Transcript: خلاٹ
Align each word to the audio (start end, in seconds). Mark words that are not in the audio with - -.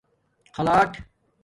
خلاٹ 0.55 0.91